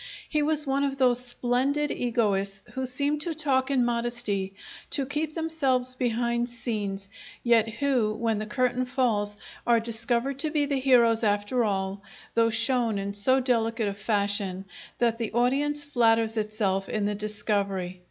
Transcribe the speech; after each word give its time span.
He 0.27 0.41
was 0.41 0.65
one 0.65 0.83
of 0.83 0.97
those 0.97 1.23
splendid 1.23 1.91
egoists 1.91 2.63
who 2.73 2.87
seem 2.87 3.19
to 3.19 3.35
talk 3.35 3.69
in 3.69 3.85
modesty, 3.85 4.55
to 4.89 5.05
keep 5.05 5.35
themselves 5.35 5.93
behind 5.95 6.49
scenes, 6.49 7.07
yet 7.43 7.67
who, 7.75 8.11
when 8.15 8.39
the 8.39 8.47
curtain 8.47 8.85
falls, 8.85 9.37
are 9.67 9.79
discovered 9.79 10.39
to 10.39 10.49
be 10.49 10.65
the 10.65 10.79
heroes, 10.79 11.23
after 11.23 11.63
all, 11.63 12.01
though 12.33 12.49
shown 12.49 12.97
in 12.97 13.13
so 13.13 13.39
delicate 13.39 13.89
a 13.89 13.93
fashion 13.93 14.65
that 14.97 15.19
the 15.19 15.33
audience 15.33 15.83
flatters 15.83 16.35
itself 16.35 16.89
in 16.89 17.05
the 17.05 17.13
discovery. 17.13 17.99